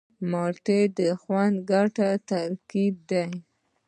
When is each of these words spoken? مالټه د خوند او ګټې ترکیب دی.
مالټه 0.31 0.79
د 0.97 0.99
خوند 1.21 1.55
او 1.59 1.63
ګټې 1.71 2.09
ترکیب 2.29 2.95
دی. 3.11 3.27